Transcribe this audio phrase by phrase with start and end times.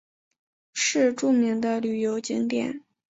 [0.73, 2.81] 是著名的旅游景点。